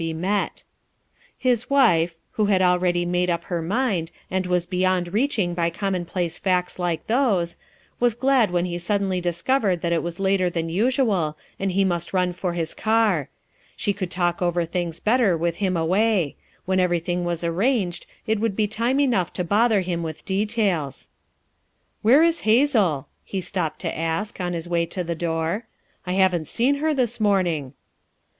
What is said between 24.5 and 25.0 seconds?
his way